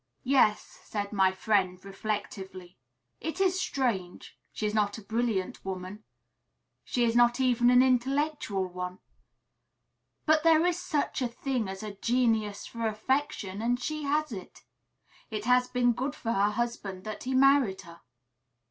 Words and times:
"Yes," 0.25 0.61
said 0.83 1.13
my 1.13 1.31
friend, 1.31 1.77
reflectively; 1.85 2.79
"it 3.19 3.39
is 3.39 3.61
strange. 3.61 4.35
She 4.51 4.65
is 4.65 4.73
not 4.73 4.97
a 4.97 5.03
brilliant 5.03 5.63
woman; 5.63 6.03
she 6.83 7.03
is 7.03 7.15
not 7.15 7.39
even 7.39 7.69
an 7.69 7.83
intellectual 7.83 8.65
one; 8.65 8.97
but 10.25 10.41
there 10.41 10.65
is 10.65 10.79
such 10.79 11.21
a 11.21 11.27
thing 11.27 11.67
as 11.69 11.83
a 11.83 11.93
genius 11.93 12.65
for 12.65 12.87
affection, 12.87 13.61
and 13.61 13.79
she 13.79 14.01
has 14.01 14.31
it. 14.31 14.63
It 15.29 15.45
has 15.45 15.67
been 15.67 15.93
good 15.93 16.15
for 16.15 16.31
her 16.31 16.49
husband 16.49 17.03
that 17.03 17.25
he 17.25 17.35
married 17.35 17.81
her." 17.81 18.01